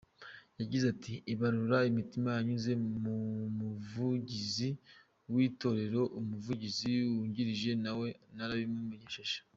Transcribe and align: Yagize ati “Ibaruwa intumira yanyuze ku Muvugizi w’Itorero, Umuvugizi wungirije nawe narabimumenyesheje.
Yagize 0.59 0.85
ati 0.93 1.13
“Ibaruwa 1.33 1.77
intumira 1.89 2.35
yanyuze 2.37 2.71
ku 2.99 3.13
Muvugizi 3.57 4.69
w’Itorero, 5.33 6.01
Umuvugizi 6.19 6.89
wungirije 7.11 7.71
nawe 7.83 8.07
narabimumenyesheje. 8.35 9.37